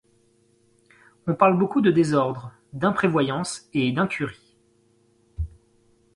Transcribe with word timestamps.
On 1.27 1.35
parle 1.35 1.59
beaucoup 1.59 1.79
de 1.79 1.91
désordre, 1.91 2.51
d'imprévoyance 2.73 3.69
et 3.75 3.91
d'incurie. 3.91 4.57